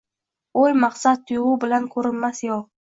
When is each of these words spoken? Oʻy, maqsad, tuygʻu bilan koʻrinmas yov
Oʻy, 0.61 0.73
maqsad, 0.85 1.23
tuygʻu 1.33 1.53
bilan 1.67 1.89
koʻrinmas 1.95 2.47
yov 2.51 2.69